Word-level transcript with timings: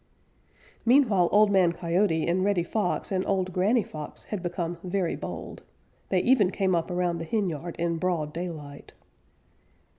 Meanwhile 0.83 1.29
Old 1.31 1.51
Man 1.51 1.73
Coyote 1.73 2.27
and 2.27 2.43
Reddy 2.43 2.63
Fox 2.63 3.11
and 3.11 3.23
Old 3.27 3.53
Granny 3.53 3.83
Fox 3.83 4.23
had 4.23 4.41
become 4.41 4.79
very 4.83 5.15
bold. 5.15 5.61
They 6.09 6.21
even 6.21 6.49
came 6.49 6.73
up 6.73 6.89
around 6.89 7.19
the 7.19 7.23
henyard 7.23 7.75
in 7.75 7.97
broad 7.97 8.33
daylight. 8.33 8.93